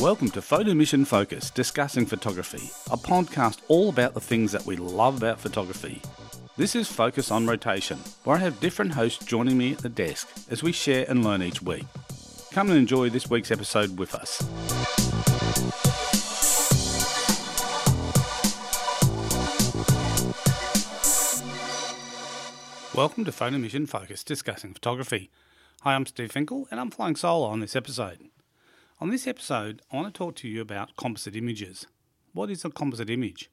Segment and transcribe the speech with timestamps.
[0.00, 4.76] Welcome to Photo Mission Focus, discussing photography, a podcast all about the things that we
[4.76, 6.00] love about photography.
[6.56, 10.26] This is Focus on Rotation, where I have different hosts joining me at the desk
[10.48, 11.84] as we share and learn each week.
[12.50, 14.40] Come and enjoy this week's episode with us.
[22.94, 25.30] Welcome to Photo Mission Focus, discussing photography.
[25.82, 28.30] Hi, I'm Steve Finkel, and I'm flying solo on this episode.
[29.02, 31.86] On this episode, I want to talk to you about composite images.
[32.34, 33.50] What is a composite image?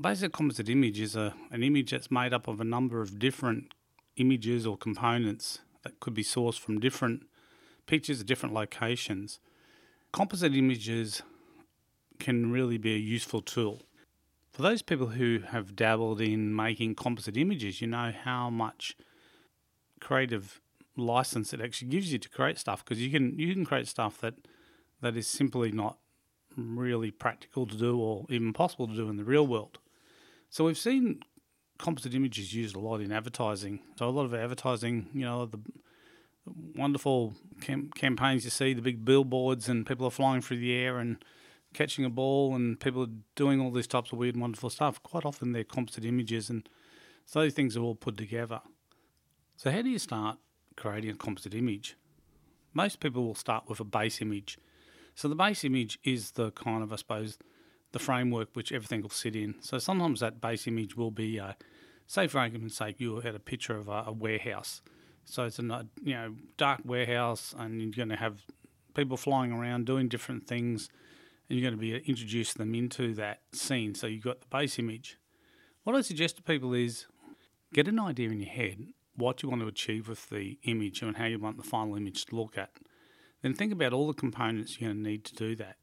[0.00, 3.74] Basic composite image is a, an image that's made up of a number of different
[4.16, 7.26] images or components that could be sourced from different
[7.86, 9.40] pictures at different locations.
[10.12, 11.22] Composite images
[12.20, 13.82] can really be a useful tool.
[14.52, 18.96] For those people who have dabbled in making composite images, you know how much
[19.98, 20.60] creative
[20.96, 24.20] license it actually gives you to create stuff because you can you can create stuff
[24.20, 24.34] that
[25.00, 25.98] that is simply not
[26.56, 29.78] really practical to do or even possible to do in the real world.
[30.50, 31.20] So we've seen
[31.78, 33.80] composite images used a lot in advertising.
[33.98, 35.60] So a lot of advertising, you know, the
[36.76, 40.98] wonderful cam- campaigns you see, the big billboards, and people are flying through the air
[40.98, 41.24] and
[41.72, 45.02] catching a ball, and people are doing all these types of weird, wonderful stuff.
[45.02, 46.68] Quite often they're composite images, and
[47.26, 48.60] so those things are all put together.
[49.56, 50.38] So how do you start
[50.76, 51.96] creating a composite image?
[52.72, 54.58] Most people will start with a base image.
[55.14, 57.38] So the base image is the kind of, I suppose,
[57.92, 59.54] the framework which everything will sit in.
[59.60, 61.52] So sometimes that base image will be, uh,
[62.08, 64.82] say for argument's sake, you had a picture of a, a warehouse.
[65.24, 68.40] So it's a you know dark warehouse, and you're going to have
[68.94, 70.88] people flying around doing different things,
[71.48, 73.94] and you're going to be introducing them into that scene.
[73.94, 75.18] So you've got the base image.
[75.84, 77.06] What I suggest to people is
[77.72, 81.16] get an idea in your head what you want to achieve with the image and
[81.16, 82.70] how you want the final image to look at.
[83.42, 85.76] Then think about all the components you're going to need to do that.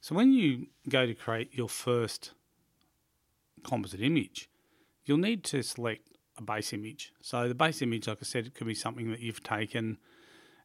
[0.00, 2.32] So when you go to create your first
[3.64, 4.48] composite image,
[5.04, 7.12] you'll need to select a base image.
[7.20, 9.98] So the base image, like I said, it could be something that you've taken.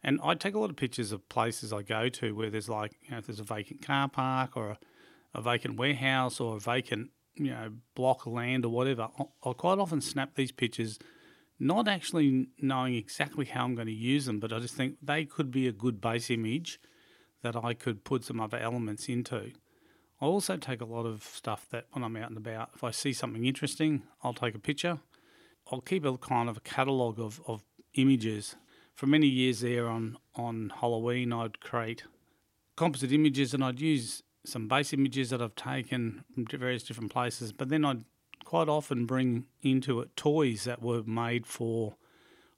[0.03, 2.93] And I take a lot of pictures of places I go to where there's like,
[3.03, 4.77] you know, if there's a vacant car park or a,
[5.33, 9.09] a vacant warehouse or a vacant, you know, block of land or whatever.
[9.17, 10.99] I'll, I'll quite often snap these pictures
[11.59, 15.25] not actually knowing exactly how I'm going to use them, but I just think they
[15.25, 16.79] could be a good base image
[17.41, 19.51] that I could put some other elements into.
[20.21, 22.91] I also take a lot of stuff that when I'm out and about, if I
[22.91, 24.99] see something interesting, I'll take a picture.
[25.71, 27.63] I'll keep a kind of a catalogue of, of
[27.95, 28.55] images.
[28.95, 32.03] For many years there on, on Halloween, I'd create
[32.75, 37.51] composite images and I'd use some base images that I've taken from various different places,
[37.51, 38.03] but then I'd
[38.43, 41.95] quite often bring into it toys that were made for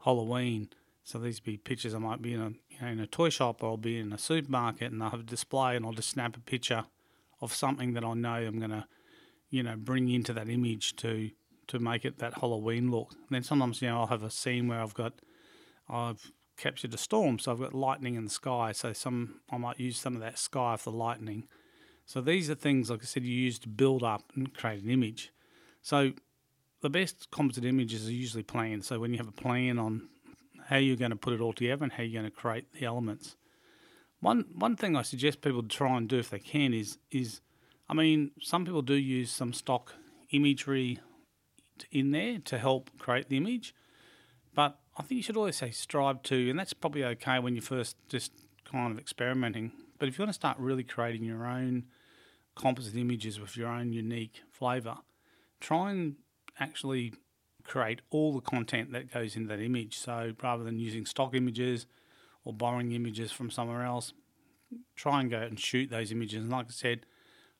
[0.03, 0.69] Halloween.
[1.03, 3.63] So these be pictures I might be in a you know, in a toy shop
[3.63, 6.35] or I'll be in a supermarket and I'll have a display and I'll just snap
[6.35, 6.85] a picture
[7.41, 8.87] of something that I know I'm gonna,
[9.49, 11.31] you know, bring into that image to
[11.67, 13.11] to make it that Halloween look.
[13.13, 15.13] And then sometimes, you know, I'll have a scene where I've got
[15.89, 18.71] I've captured a storm, so I've got lightning in the sky.
[18.71, 21.47] So some I might use some of that sky for the lightning.
[22.05, 24.89] So these are things, like I said, you use to build up and create an
[24.89, 25.31] image.
[25.85, 26.13] So
[26.81, 28.83] the best composite images are usually planned.
[28.85, 30.09] So when you have a plan on
[30.65, 32.87] how you're going to put it all together and how you're going to create the
[32.87, 33.35] elements.
[34.19, 37.41] One one thing I suggest people try and do if they can is is
[37.87, 39.93] I mean some people do use some stock
[40.31, 40.97] imagery
[41.91, 43.75] in there to help create the image,
[44.55, 47.61] but I think you should always say strive to, and that's probably okay when you're
[47.61, 48.31] first just
[48.63, 49.71] kind of experimenting.
[49.99, 51.83] But if you want to start really creating your own
[52.55, 54.97] composite images with your own unique flavour,
[55.65, 56.15] try and
[56.59, 57.11] actually
[57.63, 59.97] create all the content that goes in that image.
[59.97, 61.87] So rather than using stock images
[62.43, 64.13] or borrowing images from somewhere else,
[64.95, 66.43] try and go out and shoot those images.
[66.43, 67.07] And like I said,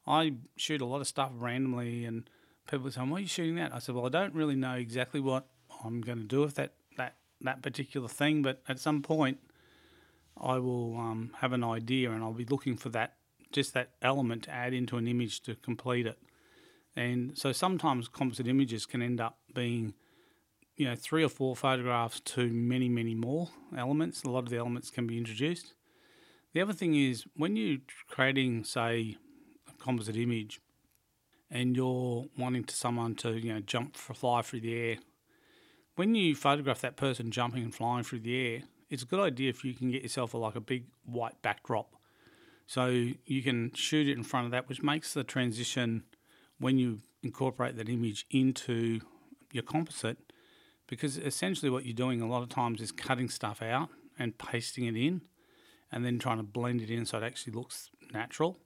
[0.06, 2.30] I shoot a lot of stuff randomly, and
[2.70, 5.20] people say, "Why are you shooting that?" I said, "Well, I don't really know exactly
[5.20, 5.48] what
[5.84, 9.40] I'm going to do with that that that particular thing, but at some point,
[10.40, 13.16] I will um, have an idea, and I'll be looking for that
[13.52, 16.20] just that element to add into an image to complete it."
[16.96, 19.94] And so sometimes composite images can end up being,
[20.78, 24.24] you know, three or four photographs to many, many more elements.
[24.24, 25.74] A lot of the elements can be introduced.
[26.54, 29.18] The other thing is when you're creating, say,
[29.68, 30.62] a composite image
[31.52, 34.98] and you're wanting to someone to, you know, jump, fly through the air,
[35.96, 39.50] when you photograph that person jumping and flying through the air, it's a good idea
[39.50, 41.96] if you can get yourself a, like a big white backdrop.
[42.68, 42.88] So
[43.26, 46.04] you can shoot it in front of that, which makes the transition
[46.60, 49.02] when you incorporate that image into
[49.52, 50.18] your composite,
[50.88, 54.86] because essentially what you're doing a lot of times is cutting stuff out and pasting
[54.86, 55.22] it in.
[55.92, 58.60] and then trying to blend it in so it actually looks natural.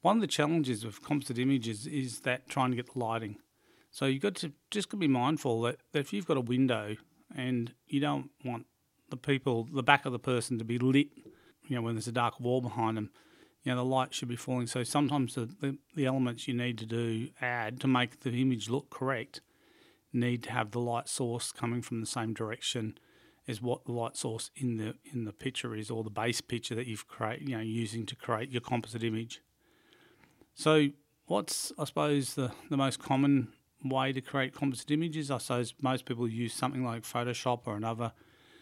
[0.00, 3.36] One of the challenges with composite images is that trying to get the lighting.
[3.90, 6.96] So you've got to just be mindful that, that if you've got a window
[7.34, 8.66] and you don't want
[9.10, 11.08] the people, the back of the person to be lit,
[11.68, 13.10] you know, when there's a dark wall behind them,
[13.66, 14.68] you know, the light should be falling.
[14.68, 18.70] So sometimes the, the, the elements you need to do add to make the image
[18.70, 19.40] look correct
[20.12, 22.96] need to have the light source coming from the same direction
[23.48, 26.76] as what the light source in the in the picture is, or the base picture
[26.76, 29.42] that you've create, you know, using to create your composite image.
[30.54, 30.88] So,
[31.26, 33.48] what's I suppose the the most common
[33.84, 35.28] way to create composite images?
[35.28, 38.12] I suppose most people use something like Photoshop or another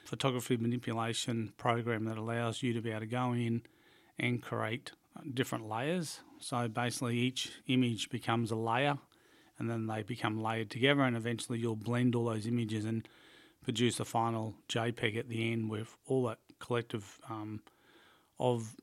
[0.07, 3.63] photography manipulation program that allows you to be able to go in
[4.19, 4.93] and create
[5.33, 6.21] different layers.
[6.41, 8.99] So basically, each image becomes a layer,
[9.59, 13.09] and then they become layered together, and eventually you'll blend all those images and
[13.63, 17.61] produce a final JPEG at the end with all that collective um,
[18.39, 18.77] of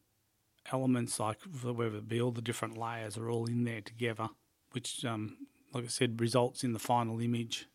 [0.72, 4.30] elements, like whether it be all the different layers are all in there together,
[4.72, 5.38] which, um,
[5.74, 7.68] like I said, results in the final image.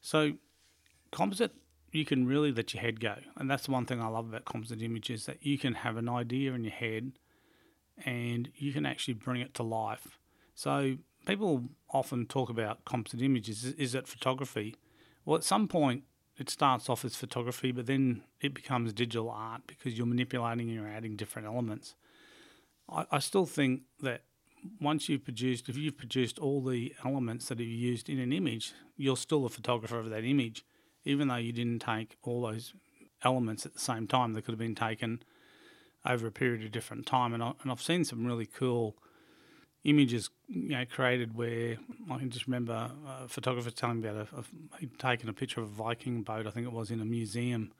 [0.00, 0.34] So,
[1.10, 1.54] composite,
[1.94, 4.44] you can really let your head go, and that's the one thing I love about
[4.44, 7.12] composite images that you can have an idea in your head,
[8.04, 10.18] and you can actually bring it to life.
[10.54, 10.96] So,
[11.26, 13.64] people often talk about composite images.
[13.64, 14.76] Is it photography?
[15.24, 16.04] Well, at some point,
[16.38, 20.74] it starts off as photography, but then it becomes digital art because you're manipulating and
[20.74, 21.94] you're adding different elements.
[22.88, 24.22] I, I still think that
[24.80, 28.72] once you've produced, if you've produced all the elements that are used in an image,
[28.96, 30.64] you're still a photographer of that image,
[31.04, 32.74] even though you didn't take all those
[33.22, 34.32] elements at the same time.
[34.32, 35.22] They could have been taken
[36.06, 37.34] over a period of different time.
[37.34, 38.96] And, I, and I've seen some really cool
[39.84, 41.78] images you know created where
[42.10, 42.90] I can just remember
[43.22, 44.44] a photographer telling me about a, a,
[44.78, 47.72] he'd taken a picture of a Viking boat I think it was in a museum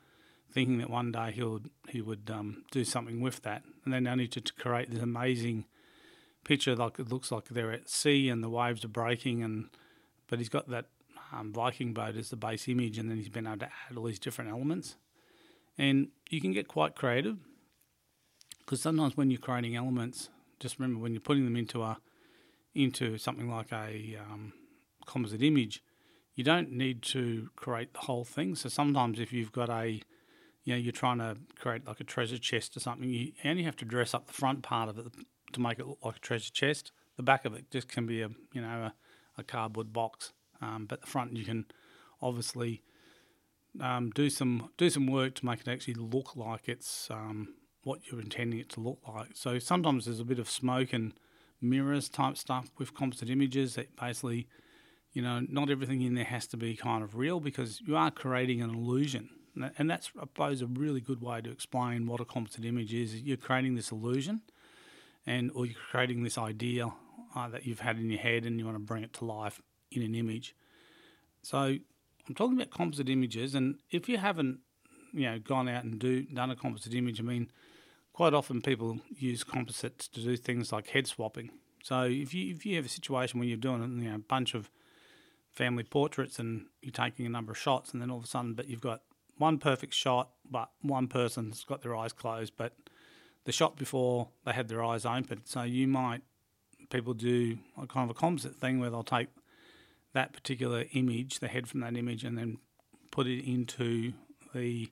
[0.51, 4.07] thinking that one day he would he would um, do something with that and then
[4.07, 5.67] only to, to create this amazing
[6.43, 9.69] picture like it looks like they're at sea and the waves are breaking and
[10.27, 10.87] but he's got that
[11.33, 14.05] um, Viking boat as the base image and then he's been able to add all
[14.05, 14.97] these different elements
[15.79, 17.37] and you can get quite creative
[18.61, 20.29] because sometimes when you're creating elements
[20.61, 21.99] just remember when you're putting them into a
[22.75, 24.53] into something like a um,
[25.07, 25.83] composite image,
[26.35, 28.55] you don't need to create the whole thing.
[28.55, 30.01] So sometimes if you've got a
[30.65, 33.77] you know you're trying to create like a treasure chest or something, you only have
[33.77, 35.07] to dress up the front part of it
[35.53, 36.93] to make it look like a treasure chest.
[37.17, 38.95] The back of it just can be a you know a,
[39.39, 41.67] a cardboard box, um, but the front you can
[42.23, 42.83] obviously
[43.81, 48.01] um, do some do some work to make it actually look like it's um, what
[48.11, 49.31] you're intending it to look like.
[49.35, 51.13] So sometimes there's a bit of smoke and
[51.61, 54.49] mirrors type stuff with composite images that basically,
[55.13, 58.11] you know, not everything in there has to be kind of real because you are
[58.11, 59.31] creating an illusion.
[59.77, 63.21] And that's, I suppose, a really good way to explain what a composite image is.
[63.21, 64.43] You're creating this illusion,
[65.27, 66.93] and or you're creating this idea
[67.35, 69.61] uh, that you've had in your head, and you want to bring it to life
[69.93, 70.55] in an image.
[71.43, 74.61] So I'm talking about composite images, and if you haven't,
[75.13, 77.51] you know, gone out and do done a composite image, I mean,
[78.13, 81.51] quite often people use composites to do things like head swapping.
[81.83, 84.55] So if you if you have a situation where you're doing you know, a bunch
[84.55, 84.71] of
[85.51, 88.55] family portraits and you're taking a number of shots, and then all of a sudden,
[88.55, 89.03] but you've got
[89.39, 92.75] one perfect shot, but one person's got their eyes closed, but
[93.45, 95.41] the shot before they had their eyes open.
[95.45, 96.23] So you might
[96.91, 99.29] people do a kind of a composite thing where they'll take
[100.13, 102.59] that particular image, the head from that image, and then
[103.11, 104.13] put it into
[104.55, 104.89] the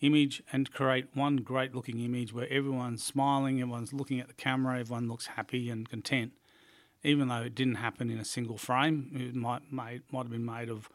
[0.00, 4.80] image and create one great looking image where everyone's smiling, everyone's looking at the camera,
[4.80, 6.32] everyone looks happy and content.
[7.02, 10.44] Even though it didn't happen in a single frame, it might made, might have been
[10.44, 10.88] made of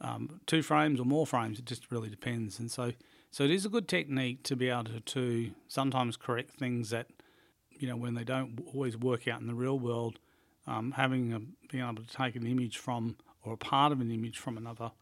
[0.00, 1.58] um, two frames or more frames.
[1.58, 2.58] It just really depends.
[2.58, 2.92] And so,
[3.30, 7.08] so it is a good technique to be able to, to sometimes correct things that,
[7.70, 10.18] you know, when they don't always work out in the real world.
[10.66, 11.40] Um, having a,
[11.70, 14.92] being able to take an image from or a part of an image from another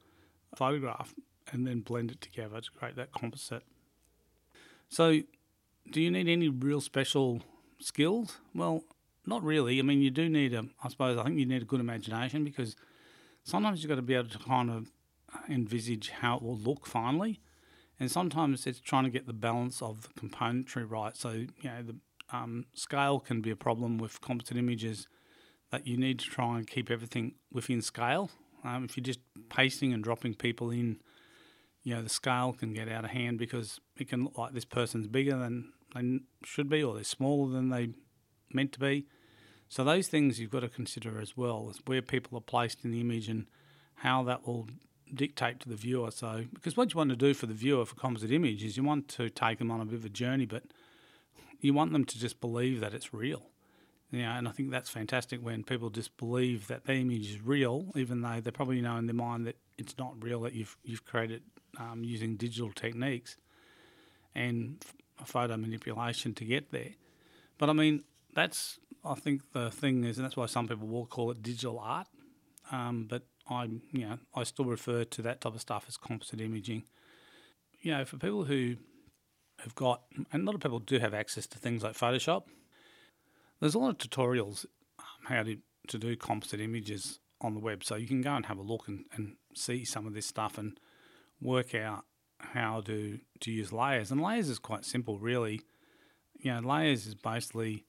[0.55, 1.15] photograph
[1.53, 3.65] and then blend it together to create that composite.
[4.89, 5.21] So,
[5.91, 7.43] do you need any real special
[7.81, 8.39] skills?
[8.55, 8.85] Well,
[9.27, 9.79] not really.
[9.79, 12.45] I mean, you do need a, I suppose, I think you need a good imagination
[12.45, 12.77] because
[13.45, 14.91] sometimes you've got to be able to kind of
[15.49, 17.41] envisage how it will look finally.
[18.01, 21.17] And sometimes it's trying to get the balance of the componentry right.
[21.17, 21.97] So, you know, the
[22.31, 25.09] um, scale can be a problem with composite images
[25.71, 28.31] that you need to try and keep everything within scale.
[28.65, 30.99] Um, if you're just pasting and dropping people in
[31.85, 34.65] you know the scale can get out of hand because it can look like this
[34.65, 37.91] person's bigger than they should be or they're smaller than they
[38.53, 39.07] meant to be.
[39.69, 42.91] So those things you've got to consider as well as where people are placed in
[42.91, 43.47] the image and
[43.97, 44.69] how that will
[45.15, 46.11] dictate to the viewer.
[46.11, 48.85] So, because what you want to do for the viewer for composite image is you
[48.85, 50.65] want to take them on a bit of a journey, but
[51.61, 53.47] you want them to just believe that it's real.
[54.11, 57.43] You know, and I think that's fantastic when people just believe that the image is
[57.43, 60.77] real, even though they probably know in their mind that it's not real, that you've
[60.83, 61.43] you've created
[61.79, 63.37] um, using digital techniques
[64.35, 64.83] and
[65.25, 66.93] photo manipulation to get there.
[67.59, 71.07] But I mean, that's I think the thing is, and that's why some people will
[71.07, 72.07] call it digital art.
[72.71, 76.41] Um, but I, you know, I still refer to that type of stuff as composite
[76.41, 76.85] imaging.
[77.81, 78.77] You know, for people who
[79.61, 82.45] have got, and a lot of people do have access to things like Photoshop.
[83.61, 84.67] There's a lot of tutorials
[84.99, 88.47] um, how to, to do composite images on the web, so you can go and
[88.47, 90.79] have a look and, and see some of this stuff and
[91.41, 92.05] work out
[92.41, 94.11] how to to use layers.
[94.11, 95.61] And layers is quite simple, really.
[96.39, 97.85] You know, layers is basically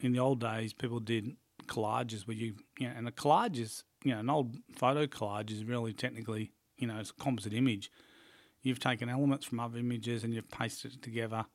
[0.00, 3.84] in the old days people did collages where you you know, and a collage is
[4.04, 7.90] you know an old photo collage is really technically you know it's a composite image.
[8.62, 11.46] You've taken elements from other images and you've pasted it together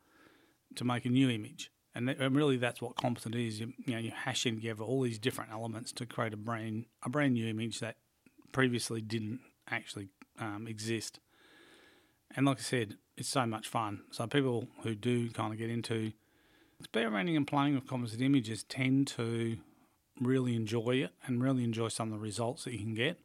[0.75, 1.69] to make a new image.
[1.95, 3.59] And, that, and really, that's what composite is.
[3.59, 7.09] You, you know, you're hashing together all these different elements to create a brand a
[7.09, 7.97] brand new image that
[8.51, 10.09] previously didn't actually
[10.39, 11.19] um, exist.
[12.35, 14.01] And like I said, it's so much fun.
[14.11, 16.13] So people who do kind of get into
[16.79, 19.57] experimenting and playing with composite images tend to
[20.19, 23.19] really enjoy it and really enjoy some of the results that you can get.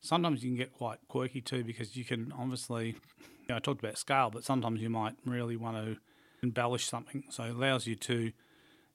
[0.00, 3.82] Sometimes you can get quite quirky too because you can obviously, you know, I talked
[3.82, 5.96] about scale, but sometimes you might really want to
[6.42, 7.24] embellish something.
[7.30, 8.32] So it allows you to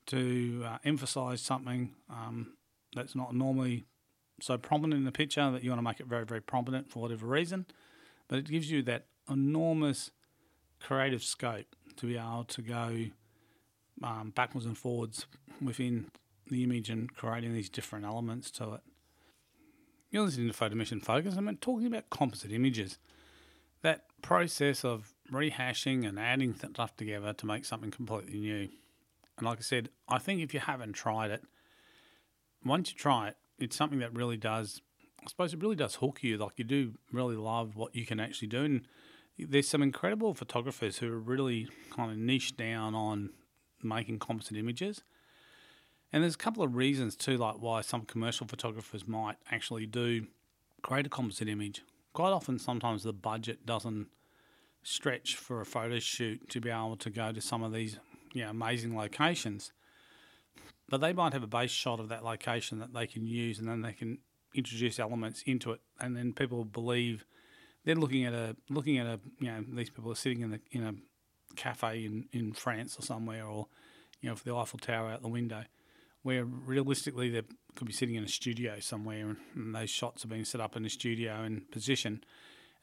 [0.08, 2.54] to uh, emphasize something um,
[2.96, 3.86] that's not normally
[4.42, 7.02] so prominent in the picture that you want to make it very, very prominent for
[7.02, 7.66] whatever reason.
[8.28, 10.12] But it gives you that enormous
[10.80, 13.06] creative scope to be able to go
[14.04, 15.28] um, backwards and forwards
[15.62, 16.08] within
[16.50, 18.82] the image and creating these different elements to it.
[20.10, 21.36] You're listening to Photo Mission Focus.
[21.38, 22.98] I'm talking about composite images.
[23.82, 28.70] That process of rehashing and adding stuff together to make something completely new.
[29.38, 31.44] And like I said, I think if you haven't tried it,
[32.64, 34.82] once you try it, it's something that really does,
[35.24, 36.38] I suppose it really does hook you.
[36.38, 38.64] Like you do really love what you can actually do.
[38.64, 38.88] And
[39.40, 43.32] there's some incredible photographers who are really kind of niche down on
[43.82, 45.02] making composite images.
[46.14, 50.28] And there's a couple of reasons too, like why some commercial photographers might actually do
[50.82, 51.82] create a composite image.
[52.14, 54.08] Quite often, sometimes the budget doesn't
[54.84, 58.00] stretch for a photo shoot to be able to go to some of these
[58.34, 59.72] you know, amazing locations.
[60.90, 63.68] But they might have a base shot of that location that they can use, and
[63.68, 64.20] then they can
[64.54, 67.26] introduce elements into it, and then people believe
[67.86, 70.60] they're looking at a looking at a you know these people are sitting in the
[70.72, 70.94] in a
[71.56, 73.68] cafe in, in France or somewhere, or
[74.22, 75.64] you know for the Eiffel Tower out the window,
[76.24, 77.44] where realistically they
[77.76, 80.86] could be sitting in a studio somewhere, and those shots are being set up in
[80.86, 82.24] a studio and position.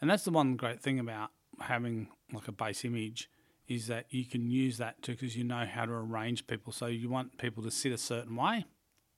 [0.01, 3.31] And that's the one great thing about having like a base image
[3.67, 6.73] is that you can use that too because you know how to arrange people.
[6.73, 8.65] So you want people to sit a certain way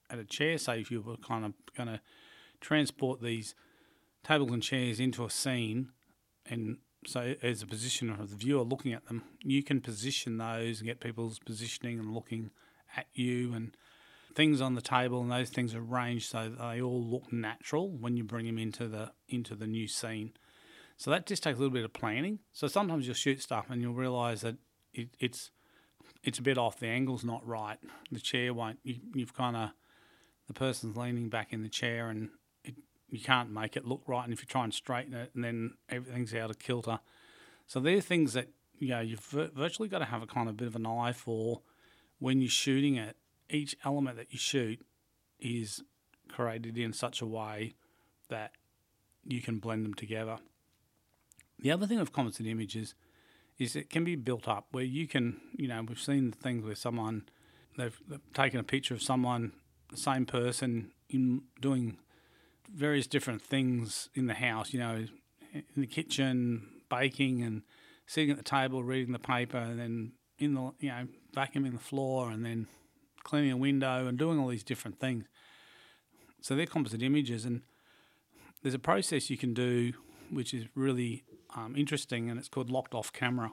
[0.09, 0.57] at a chair.
[0.57, 2.01] So if you were kind of going to
[2.59, 3.55] transport these
[4.23, 5.89] tables and chairs into a scene,
[6.45, 10.79] and so as a positioner of the viewer looking at them, you can position those
[10.79, 12.51] and get people's positioning and looking
[12.95, 13.75] at you and
[14.35, 18.15] things on the table and those things are arranged so they all look natural when
[18.15, 20.31] you bring them into the into the new scene.
[21.01, 22.37] So that just takes a little bit of planning.
[22.51, 24.57] So sometimes you'll shoot stuff and you'll realise that
[24.93, 25.49] it, it's
[26.23, 26.79] it's a bit off.
[26.79, 27.79] The angle's not right.
[28.11, 28.77] The chair won't.
[28.83, 29.71] You, you've kind of
[30.45, 32.29] the person's leaning back in the chair and
[32.63, 32.75] it,
[33.09, 34.23] you can't make it look right.
[34.23, 36.99] And if you try and straighten it, and then everything's out of kilter.
[37.65, 40.67] So they're things that you know you've virtually got to have a kind of bit
[40.67, 41.61] of an eye for
[42.19, 43.17] when you're shooting it
[43.49, 44.85] each element that you shoot
[45.39, 45.81] is
[46.29, 47.73] created in such a way
[48.29, 48.51] that
[49.25, 50.37] you can blend them together.
[51.61, 52.95] The other thing of composite images
[53.59, 56.75] is it can be built up where you can, you know, we've seen things where
[56.75, 57.23] someone
[57.77, 59.53] they've, they've taken a picture of someone,
[59.91, 61.97] the same person, in doing
[62.73, 65.05] various different things in the house, you know,
[65.53, 67.61] in the kitchen, baking and
[68.07, 71.79] sitting at the table reading the paper, and then in the, you know, vacuuming the
[71.79, 72.67] floor, and then
[73.23, 75.25] cleaning a window and doing all these different things.
[76.41, 77.61] So they're composite images, and
[78.63, 79.93] there's a process you can do
[80.31, 81.23] which is really
[81.55, 83.51] um, interesting, and it's called locked off camera.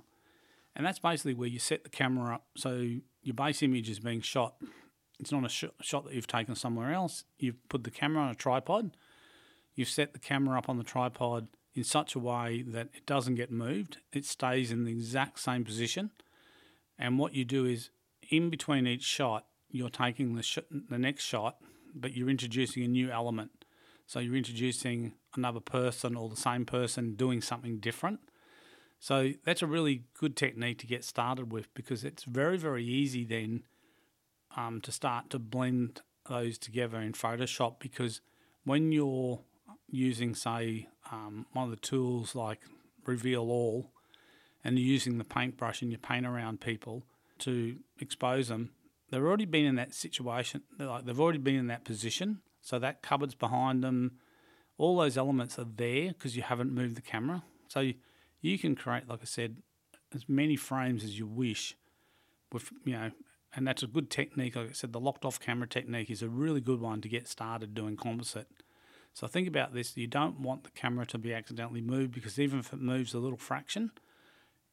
[0.76, 2.88] And that's basically where you set the camera up so
[3.23, 4.55] your base image is being shot.
[5.19, 7.25] It's not a sh- shot that you've taken somewhere else.
[7.38, 8.97] You've put the camera on a tripod.
[9.75, 13.35] You've set the camera up on the tripod in such a way that it doesn't
[13.35, 13.99] get moved.
[14.12, 16.11] It stays in the exact same position.
[16.99, 17.90] And what you do is,
[18.31, 21.57] in between each shot, you're taking the sh- the next shot,
[21.95, 23.57] but you're introducing a new element.
[24.08, 28.20] So you're introducing another person or the same person doing something different.
[28.98, 33.26] So that's a really good technique to get started with because it's very, very easy
[33.26, 33.64] then
[34.56, 38.22] um, to start to blend those together in Photoshop because
[38.64, 39.40] when you're
[39.90, 42.60] using, say, um, one of the tools like
[43.04, 43.92] Reveal All
[44.64, 47.04] and you're using the paintbrush and you paint around people
[47.40, 48.70] to expose them,
[49.10, 52.40] they've already been in that situation, like they've already been in that position.
[52.68, 54.18] So that cupboard's behind them.
[54.76, 57.42] All those elements are there because you haven't moved the camera.
[57.66, 57.94] So you,
[58.42, 59.56] you can create, like I said,
[60.14, 61.75] as many frames as you wish
[62.52, 63.10] with, you know,
[63.56, 64.54] and that's a good technique.
[64.54, 67.26] Like I said, the locked off camera technique is a really good one to get
[67.26, 68.48] started doing composite.
[69.14, 72.58] So think about this: you don't want the camera to be accidentally moved because even
[72.58, 73.92] if it moves a little fraction,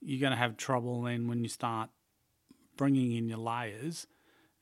[0.02, 1.92] you're going to have trouble then when you start
[2.76, 4.06] bringing in your layers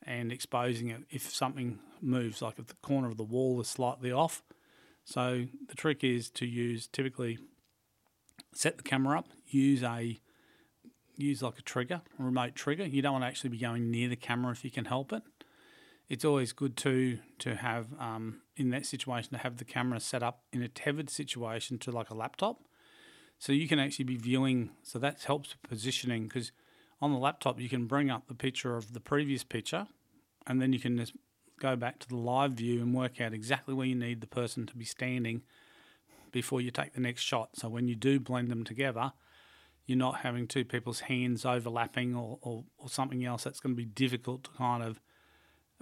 [0.06, 4.12] and exposing it if something moves, like if the corner of the wall is slightly
[4.12, 4.42] off.
[5.04, 7.38] So the trick is to use typically
[8.52, 10.18] set the camera up, use a
[11.16, 12.84] use like a trigger, a remote trigger.
[12.84, 15.22] You don't want to actually be going near the camera if you can help it.
[16.08, 20.22] It's always good to to have um, in that situation to have the camera set
[20.22, 22.62] up in a tethered situation to like a laptop,
[23.38, 24.70] so you can actually be viewing.
[24.82, 26.52] So that helps positioning because
[27.04, 29.86] on the laptop you can bring up the picture of the previous picture,
[30.46, 31.12] and then you can just
[31.60, 34.64] go back to the live view and work out exactly where you need the person
[34.66, 35.42] to be standing
[36.32, 37.50] before you take the next shot.
[37.56, 39.12] So when you do blend them together,
[39.84, 43.76] you're not having two people's hands overlapping or, or, or something else that's going to
[43.76, 44.98] be difficult to kind of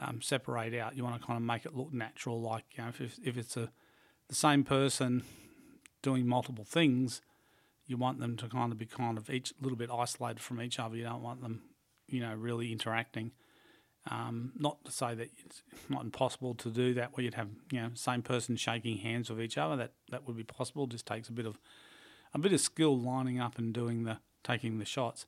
[0.00, 0.96] um, separate out.
[0.96, 3.56] You want to kind of make it look natural, like you know, if, if it's
[3.56, 3.70] a
[4.28, 5.22] the same person
[6.02, 7.22] doing multiple things,
[7.86, 10.78] you want them to kind of be kind of each little bit isolated from each
[10.78, 10.96] other.
[10.96, 11.62] You don't want them,
[12.08, 13.32] you know, really interacting.
[14.10, 17.80] Um, not to say that it's not impossible to do that where you'd have you
[17.80, 19.76] know same person shaking hands with each other.
[19.76, 20.86] That that would be possible.
[20.86, 21.58] Just takes a bit of
[22.34, 25.26] a bit of skill lining up and doing the taking the shots.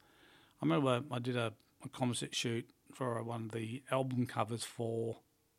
[0.61, 1.53] I remember I did a,
[1.85, 5.19] a composite shoot for one of the album covers for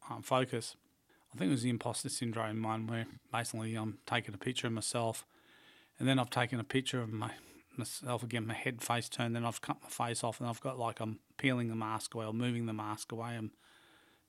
[0.10, 0.76] um, Focus.
[1.34, 4.74] I think it was the imposter syndrome one where basically I'm taking a picture of
[4.74, 5.26] myself
[6.00, 7.32] and then I've taken a picture of my
[7.78, 10.80] myself again, my head face turned, then I've cut my face off and I've got
[10.80, 13.36] like I'm peeling the mask away or moving the mask away.
[13.36, 13.52] I'm,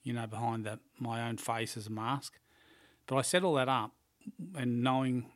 [0.02, 2.38] you know, behind the, my own face as a mask.
[3.07, 3.92] But I set all that up
[4.55, 5.26] and knowing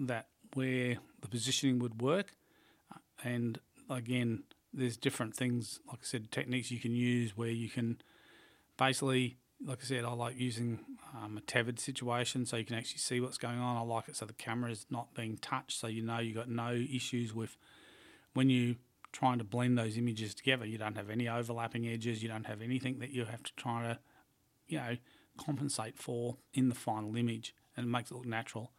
[0.00, 2.32] that where the positioning would work.
[2.94, 3.58] Uh, and
[3.88, 7.98] again, there's different things, like I said, techniques you can use where you can
[8.76, 10.80] basically, like I said, I like using
[11.22, 13.76] um, a tethered situation so you can actually see what's going on.
[13.76, 16.48] I like it so the camera is not being touched, so you know you've got
[16.48, 17.56] no issues with
[18.34, 18.76] when you're
[19.12, 20.66] trying to blend those images together.
[20.66, 22.22] You don't have any overlapping edges.
[22.22, 23.98] You don't have anything that you have to try to,
[24.68, 24.96] you know,
[25.38, 28.72] compensate for in the final image, and it makes it look natural.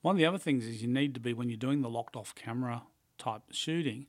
[0.00, 2.16] One of the other things is you need to be when you're doing the locked
[2.16, 2.84] off camera
[3.18, 4.06] type shooting,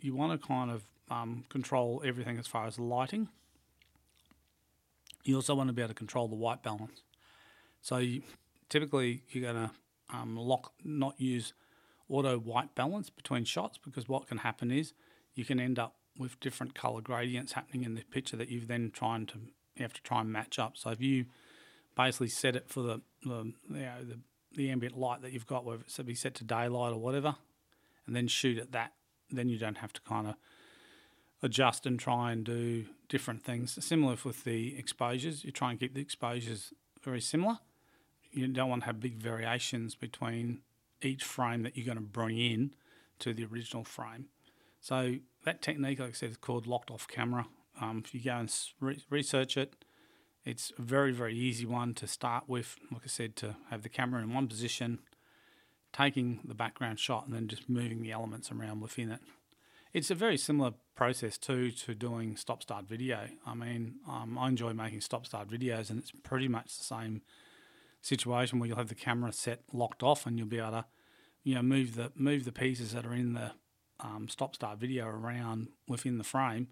[0.00, 3.28] you want to kind of um, control everything as far as lighting.
[5.28, 7.02] You also want to be able to control the white balance.
[7.82, 8.22] So you,
[8.70, 9.70] typically you're going to
[10.08, 11.52] um, lock, not use
[12.08, 14.94] auto white balance between shots because what can happen is
[15.34, 18.90] you can end up with different color gradients happening in the picture that you've then
[18.90, 19.34] trying to
[19.76, 20.78] you have to try and match up.
[20.78, 21.26] So if you
[21.94, 24.18] basically set it for the the, you know, the
[24.54, 27.36] the ambient light that you've got, whether it's be set to daylight or whatever,
[28.06, 28.94] and then shoot at that,
[29.30, 30.36] then you don't have to kind of
[31.42, 33.82] adjust and try and do different things.
[33.84, 36.72] Similar with the exposures, you try and keep the exposures
[37.02, 37.58] very similar.
[38.32, 40.60] You don't want to have big variations between
[41.00, 42.74] each frame that you're going to bring in
[43.20, 44.26] to the original frame.
[44.80, 47.46] So that technique, like I said, is called locked off camera.
[47.80, 49.74] Um, if you go and re- research it,
[50.44, 52.76] it's a very, very easy one to start with.
[52.90, 55.00] Like I said, to have the camera in one position,
[55.92, 59.20] taking the background shot, and then just moving the elements around within it.
[59.98, 63.30] It's a very similar process too to doing stop start video.
[63.44, 67.22] I mean, um, I enjoy making stop start videos, and it's pretty much the same
[68.00, 70.84] situation where you'll have the camera set locked off, and you'll be able to,
[71.42, 73.50] you know, move the move the pieces that are in the
[73.98, 76.68] um, stop start video around within the frame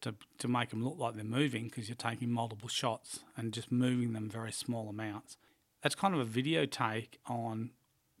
[0.00, 3.70] to, to make them look like they're moving because you're taking multiple shots and just
[3.70, 5.36] moving them very small amounts.
[5.84, 7.70] That's kind of a video take on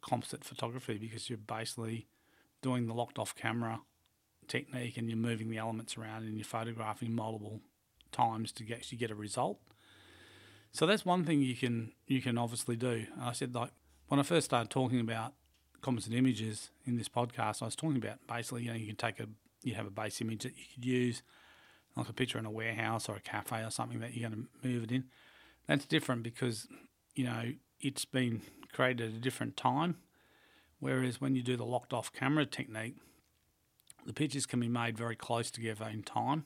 [0.02, 2.06] composite photography because you're basically
[2.62, 3.80] doing the locked off camera
[4.48, 7.60] technique and you're moving the elements around and you're photographing multiple
[8.12, 9.58] times to actually get a result.
[10.72, 13.06] So that's one thing you can you can obviously do.
[13.20, 13.70] I said like
[14.08, 15.32] when I first started talking about
[15.80, 19.20] composite images in this podcast, I was talking about basically you know you can take
[19.20, 19.28] a
[19.62, 21.22] you have a base image that you could use
[21.96, 24.68] like a picture in a warehouse or a cafe or something that you're going to
[24.68, 25.04] move it in.
[25.66, 26.68] That's different because,
[27.14, 29.96] you know, it's been created at a different time.
[30.78, 32.96] Whereas when you do the locked off camera technique,
[34.06, 36.44] the pictures can be made very close together in time.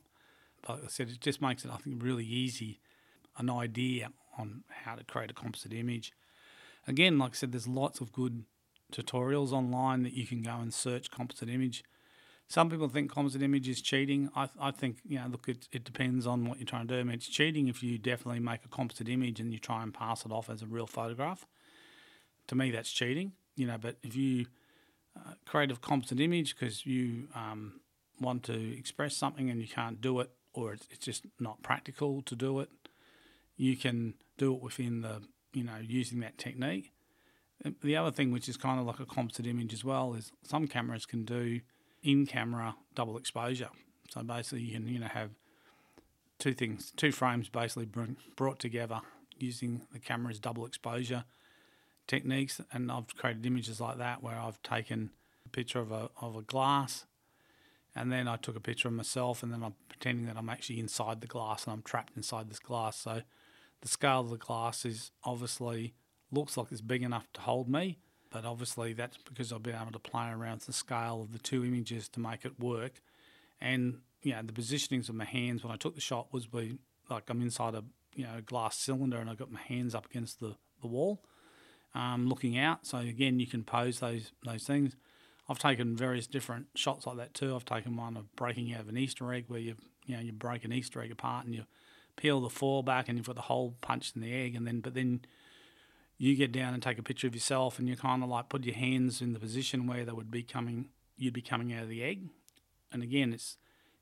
[0.67, 2.81] But like I said, it just makes it, I think, really easy
[3.39, 6.13] an idea on how to create a composite image.
[6.87, 8.45] Again, like I said, there's lots of good
[8.93, 11.85] tutorials online that you can go and search composite image.
[12.49, 14.29] Some people think composite image is cheating.
[14.35, 17.01] I, I think, you know, look, it, it depends on what you're trying to do.
[17.01, 19.95] I mean, it's cheating if you definitely make a composite image and you try and
[19.95, 21.47] pass it off as a real photograph.
[22.49, 24.47] To me, that's cheating, you know, but if you
[25.27, 27.81] uh, create a composite image because you um,
[28.21, 32.23] want to express something and you can't do it or it's, it's just not practical
[32.23, 32.69] to do it,
[33.57, 36.93] you can do it within the, you know, using that technique.
[37.83, 40.67] The other thing, which is kind of like a composite image as well, is some
[40.67, 41.61] cameras can do
[42.03, 43.69] in-camera double exposure.
[44.09, 45.31] So basically, you can you know have
[46.39, 47.87] two things, two frames basically
[48.35, 49.01] brought together
[49.39, 51.25] using the camera's double exposure
[52.11, 52.61] techniques.
[52.73, 55.11] And I've created images like that where I've taken
[55.47, 57.07] a picture of a of a glass,
[57.95, 60.81] and then I took a picture of myself, and then I'm pretending that I'm actually
[60.81, 62.97] inside the glass and I'm trapped inside this glass.
[62.97, 63.23] So
[63.81, 65.95] the scale of the glass is obviously
[66.33, 67.99] looks like it's big enough to hold me,
[68.31, 71.39] but obviously that's because I've been able to play around with the scale of the
[71.39, 73.01] two images to make it work.
[73.61, 76.79] And you know, the positionings of my hands when I took the shot was be
[77.09, 80.41] like I'm inside a you know glass cylinder and I got my hands up against
[80.41, 81.23] the, the wall,
[81.95, 82.87] um, looking out.
[82.87, 84.97] So again, you can pose those those things.
[85.49, 87.55] I've taken various different shots like that too.
[87.55, 89.77] I've taken one of breaking out of an Easter egg where you
[90.07, 91.65] you know you break an Easter egg apart and you
[92.17, 94.81] peel the foil back and you've got the hole punched in the egg and then
[94.81, 95.21] but then
[96.19, 98.65] you get down and take a picture of yourself and you kind of like put
[98.65, 101.89] your hands in the position where they would be coming you'd be coming out of
[101.89, 102.29] the egg
[102.93, 103.57] and again it's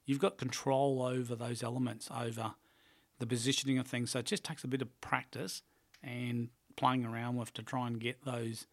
[0.05, 2.55] you've got control over those elements over
[3.20, 5.62] the positioning of things so it just takes a bit of practice
[6.03, 6.48] and
[6.79, 8.67] playing around with to try and get those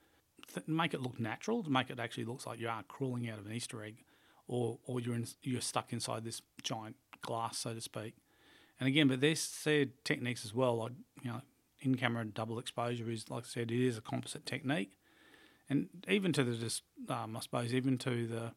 [0.54, 3.40] th- make it look natural to make it actually looks like you are crawling out
[3.40, 4.04] of an easter egg
[4.48, 8.14] or or you're in, you're stuck inside this giant glass so to speak
[8.80, 10.92] and again but there's said techniques as well like
[11.24, 11.42] you know
[11.86, 14.98] in camera double exposure is, like I said, it is a composite technique.
[15.70, 18.52] And even to the, um, I suppose, even to the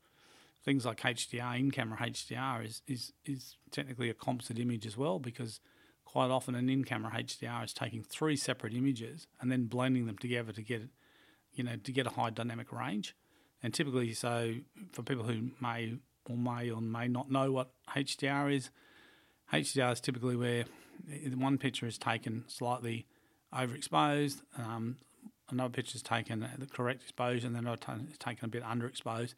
[0.65, 5.19] things like HDR, in camera HDR is, is, is technically a composite image as well
[5.19, 5.61] because
[6.09, 10.17] quite often an in camera HDR is taking three separate images and then blending them
[10.17, 10.81] together to get,
[11.53, 13.15] you know, to get a high dynamic range.
[13.63, 14.55] And typically, so
[14.93, 18.71] for people who may or may or may not know what HDR is,
[19.53, 20.65] HDR is typically where
[21.37, 23.07] one picture is taken slightly
[23.55, 24.41] overexposed.
[24.57, 24.97] Um,
[25.51, 28.65] another picture is taken at the correct exposure, and then another is taken a bit
[28.65, 29.35] underexposed.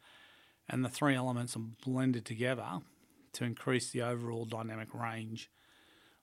[0.69, 2.79] And the three elements are blended together
[3.33, 5.49] to increase the overall dynamic range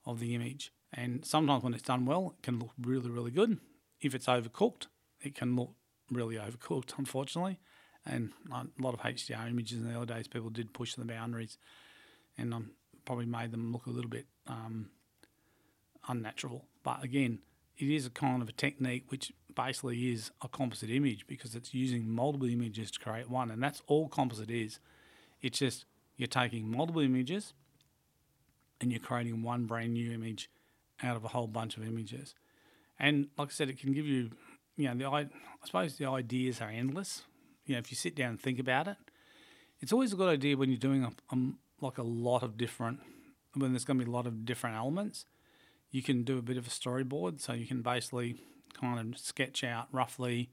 [0.06, 0.72] of the image.
[0.92, 3.58] And sometimes when it's done well, it can look really, really good.
[4.00, 4.87] If it's overcooked,
[5.20, 5.74] it can look
[6.11, 7.58] really overcooked, unfortunately.
[8.06, 11.58] And a lot of HDR images in the early days, people did push the boundaries
[12.38, 12.70] and um,
[13.04, 14.90] probably made them look a little bit um,
[16.08, 16.64] unnatural.
[16.82, 17.40] But again,
[17.76, 21.74] it is a kind of a technique which basically is a composite image because it's
[21.74, 24.78] using multiple images to create one, and that's all composite is.
[25.42, 25.84] It's just
[26.16, 27.52] you're taking multiple images
[28.80, 30.50] and you're creating one brand new image
[31.02, 32.34] out of a whole bunch of images.
[32.98, 34.30] And like I said, it can give you,
[34.76, 35.26] you know, the I
[35.64, 37.22] suppose the ideas are endless.
[37.66, 38.96] You know, if you sit down and think about it,
[39.80, 41.38] it's always a good idea when you're doing a, a
[41.80, 43.00] like a lot of different,
[43.54, 45.26] when there's going to be a lot of different elements
[45.90, 47.40] you can do a bit of a storyboard.
[47.40, 48.36] So you can basically
[48.78, 50.50] kind of sketch out roughly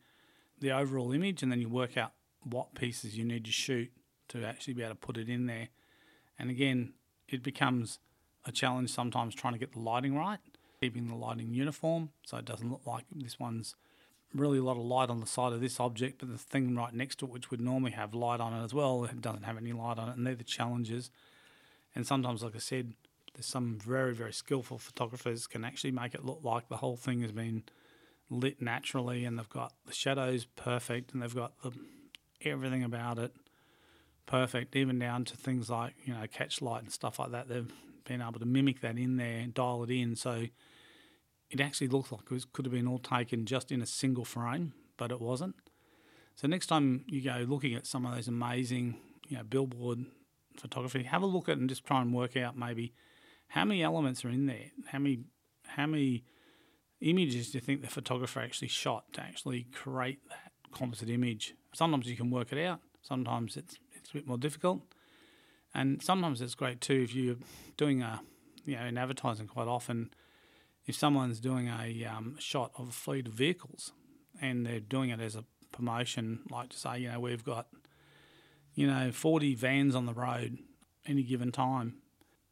[0.59, 3.91] the overall image and then you work out what pieces you need to shoot
[4.29, 5.69] to actually be able to put it in there.
[6.39, 6.93] And again,
[7.27, 7.99] it becomes
[8.45, 10.39] a challenge sometimes trying to get the lighting right,
[10.79, 13.75] keeping the lighting uniform so it doesn't look like this one's
[14.33, 16.93] really a lot of light on the side of this object, but the thing right
[16.93, 19.57] next to it, which would normally have light on it as well, it doesn't have
[19.57, 20.17] any light on it.
[20.17, 21.09] And they're the challenges.
[21.95, 22.93] And sometimes, like I said,
[23.33, 27.21] there's some very, very skillful photographers can actually make it look like the whole thing
[27.21, 27.63] has been
[28.29, 31.71] lit naturally and they've got the shadows perfect and they've got the,
[32.43, 33.33] everything about it
[34.25, 37.47] perfect, even down to things like, you know, catch light and stuff like that.
[37.47, 37.71] They've
[38.05, 40.15] been able to mimic that in there dial it in.
[40.15, 40.45] So
[41.49, 44.73] it actually looks like it could have been all taken just in a single frame,
[44.97, 45.55] but it wasn't.
[46.35, 50.05] So next time you go looking at some of those amazing, you know, billboard
[50.57, 52.93] photography, have a look at and just try and work out maybe–
[53.47, 54.71] how many elements are in there?
[54.87, 55.19] How many
[55.67, 56.23] how many
[57.01, 61.55] images do you think the photographer actually shot to actually create that composite image?
[61.73, 62.79] Sometimes you can work it out.
[63.01, 64.81] Sometimes it's it's a bit more difficult,
[65.75, 67.35] and sometimes it's great too if you're
[67.77, 68.21] doing a
[68.65, 70.09] you know in advertising quite often
[70.85, 73.91] if someone's doing a um, shot of a fleet of vehicles
[74.41, 77.67] and they're doing it as a promotion, like to say, you know, we've got,
[78.73, 80.57] you know, 40 vans on the road
[81.07, 81.95] any given time,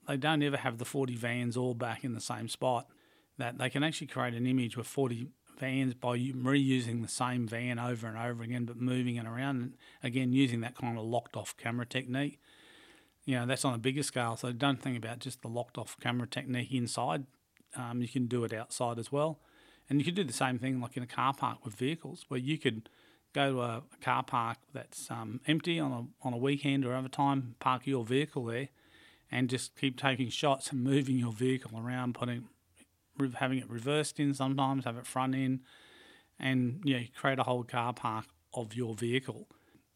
[0.08, 2.88] they don't ever have the 40 vans all back in the same spot.
[3.38, 7.80] That they can actually create an image with 40 vans by reusing the same van
[7.80, 9.62] over and over again, but moving it around.
[9.62, 12.40] And again, using that kind of locked off camera technique.
[13.26, 14.36] You know, that's on a bigger scale.
[14.36, 17.26] So don't think about just the locked off camera technique inside.
[17.76, 19.40] Um, you can do it outside as well.
[19.90, 22.40] And you can do the same thing like in a car park with vehicles, where
[22.40, 22.90] you could
[23.34, 27.10] go to a, car park that's um, empty on a, on a weekend or other
[27.10, 28.70] time, park your vehicle there,
[29.32, 32.48] and just keep taking shots and moving your vehicle around, putting
[33.36, 35.60] having it reversed in sometimes, have it front in,
[36.40, 39.48] and yeah, create a whole car park of your vehicle.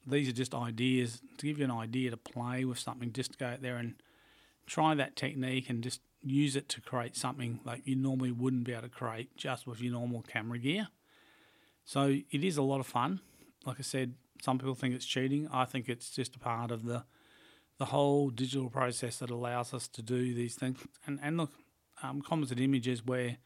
[0.08, 3.12] These are just ideas to give you an idea to play with something.
[3.12, 3.96] Just go out there and
[4.66, 8.72] try that technique and just use it to create something like you normally wouldn't be
[8.72, 10.88] able to create just with your normal camera gear.
[11.86, 13.22] So it is a lot of fun.
[13.66, 15.48] Like I said, some people think it's cheating.
[15.52, 17.06] I think it's just a part of the
[17.78, 20.80] the whole digital process that allows us to do these things.
[21.06, 21.52] And and look,
[22.04, 23.38] um, composite images where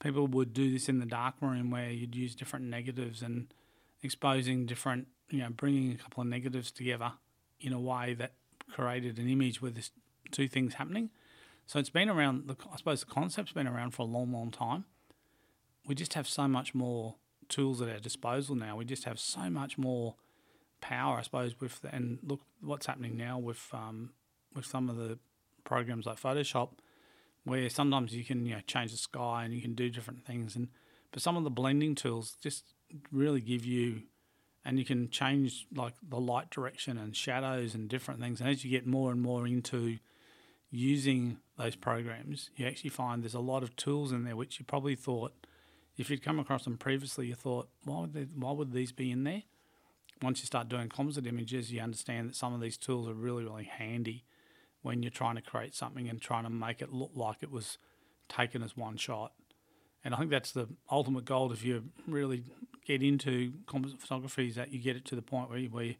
[0.00, 3.52] people would do this in the dark room where you'd use different negatives and
[4.02, 7.12] exposing different, you know, bringing a couple of negatives together
[7.60, 8.32] in a way that
[8.72, 9.90] created an image with this
[10.30, 11.10] two things happening.
[11.66, 12.48] So it's been around.
[12.48, 14.84] The, I suppose the concept's been around for a long, long time.
[15.86, 17.16] We just have so much more
[17.48, 18.76] tools at our disposal now.
[18.76, 20.14] We just have so much more
[20.80, 21.60] power, I suppose.
[21.60, 24.10] With the, and look what's happening now with um,
[24.54, 25.18] with some of the
[25.64, 26.70] programs like Photoshop
[27.44, 30.56] where sometimes you can you know change the sky and you can do different things
[30.56, 30.68] and
[31.12, 32.74] but some of the blending tools just
[33.10, 34.02] really give you
[34.64, 38.40] and you can change like the light direction and shadows and different things.
[38.40, 39.98] And as you get more and more into
[40.70, 44.64] using those programs you actually find there's a lot of tools in there which you
[44.64, 45.32] probably thought
[45.96, 49.10] if you'd come across them previously you thought why would they, why would these be
[49.10, 49.42] in there?
[50.22, 53.42] Once you start doing composite images you understand that some of these tools are really
[53.42, 54.24] really handy
[54.82, 57.78] when you're trying to create something and trying to make it look like it was
[58.28, 59.32] taken as one shot.
[60.02, 61.52] And I think that's the ultimate goal.
[61.52, 62.44] If you're really
[62.86, 65.84] get into composite photography is that you get it to the point where, you, where
[65.84, 65.94] you,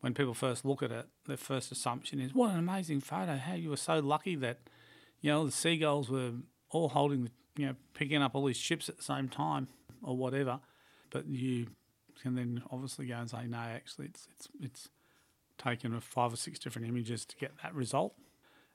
[0.00, 3.36] when people first look at it, their first assumption is, what an amazing photo.
[3.36, 4.58] How you were so lucky that,
[5.20, 6.32] you know, the seagulls were
[6.70, 9.68] all holding, the, you know, picking up all these ships at the same time
[10.02, 10.60] or whatever.
[11.10, 11.68] But you
[12.20, 14.88] can then obviously go and say, no, actually, it's, it's, it's
[15.58, 18.14] taken five or six different images to get that result.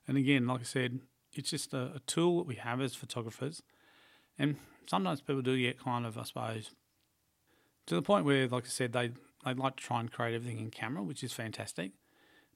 [0.07, 0.99] And again, like I said,
[1.33, 3.61] it's just a, a tool that we have as photographers.
[4.37, 4.55] And
[4.87, 6.71] sometimes people do get kind of, I suppose,
[7.87, 9.11] to the point where, like I said, they
[9.45, 11.91] they like to try and create everything in camera, which is fantastic.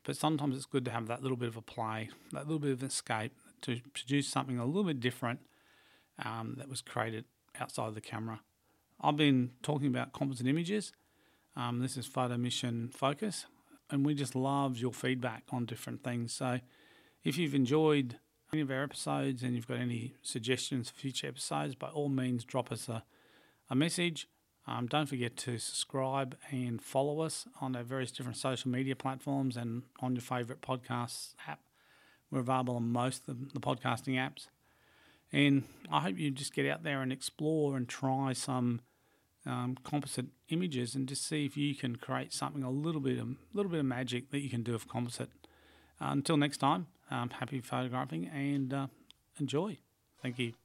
[0.04, 2.72] But sometimes it's good to have that little bit of a play, that little bit
[2.72, 5.40] of escape to produce something a little bit different
[6.24, 7.26] um, that was created
[7.60, 8.42] outside of the camera.
[9.02, 10.94] I've been talking about composite images.
[11.56, 13.48] Um, this is Photo Mission Focus
[13.90, 16.34] and we just love your feedback on different things.
[16.34, 16.60] So
[17.24, 18.20] if you've enjoyed
[18.52, 22.44] any of our episodes and you've got any suggestions for future episodes, by all means,
[22.44, 23.04] drop us a,
[23.70, 24.28] a message.
[24.68, 29.58] Um, don't forget to subscribe and follow us on our various different social media platforms
[29.58, 31.60] and on your favourite podcast app.
[32.32, 34.48] We're available on most of the podcasting apps.
[35.32, 38.82] And I hope you just get out there and explore and try some
[39.46, 43.36] um, composite images and just see if you can create something a little bit of
[43.54, 45.30] little bit of magic that you can do with composite.
[46.02, 48.88] Uh, until next time, um, happy photographing and uh,
[49.40, 49.78] enjoy.
[50.22, 50.65] Thank you.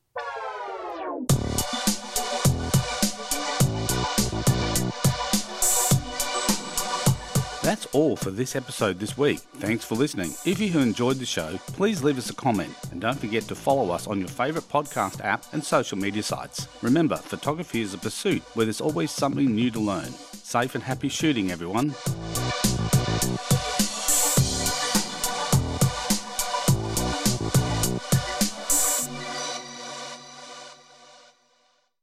[7.63, 9.39] That's all for this episode this week.
[9.59, 10.33] Thanks for listening.
[10.45, 13.55] If you have enjoyed the show, please leave us a comment and don't forget to
[13.55, 16.67] follow us on your favourite podcast app and social media sites.
[16.83, 20.11] Remember, photography is a pursuit where there's always something new to learn.
[20.33, 21.95] Safe and happy shooting, everyone.